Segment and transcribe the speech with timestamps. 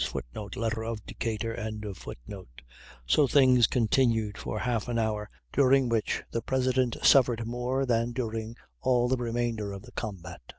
[0.03, 1.55] [Footnote: Letter of Decatur.]
[3.05, 8.55] So things continued for half an hour during which the President suffered more than during
[8.79, 10.41] all the remainder of the combat.